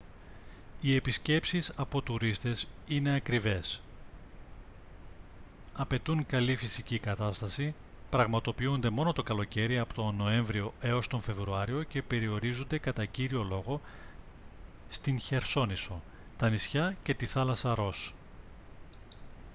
[0.81, 3.81] οι επισκέψεις από τουρίστες είναι ακριβές
[5.73, 7.73] απαιτούν καλή φυσική κατάσταση
[8.09, 13.81] πραγματοποιούνται μόνο το καλοκαίρι από τον νοέμβριο έως τον φεβρουάριο και περιορίζονται κατά κύριο λόγο
[14.89, 16.01] στη χερσόνησο
[16.37, 18.13] τα νησιά και τη θάλασσα ρος